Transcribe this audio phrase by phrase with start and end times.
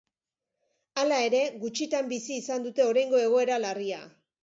[1.01, 4.05] Hala ere, gutxitan bizi izan dute oraingo egoera larria.